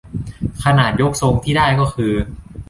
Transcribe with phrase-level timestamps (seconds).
[0.63, 2.13] ขนาดยกทรงที่ได้ก็คือ